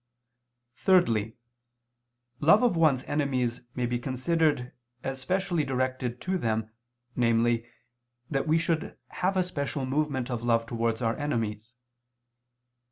Thirdly, 0.77 1.35
love 2.39 2.63
of 2.63 2.75
one's 2.75 3.03
enemies 3.03 3.61
may 3.75 3.85
be 3.85 3.99
considered 3.99 4.71
as 5.03 5.21
specially 5.21 5.63
directed 5.63 6.19
to 6.21 6.39
them, 6.39 6.71
namely, 7.15 7.67
that 8.27 8.47
we 8.47 8.57
should 8.57 8.97
have 9.09 9.37
a 9.37 9.43
special 9.43 9.85
movement 9.85 10.31
of 10.31 10.41
love 10.41 10.65
towards 10.65 11.03
our 11.03 11.15
enemies. 11.17 11.73